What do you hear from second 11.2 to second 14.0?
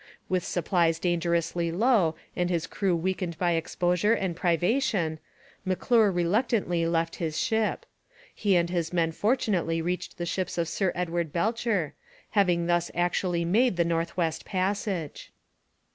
Belcher, having thus actually made the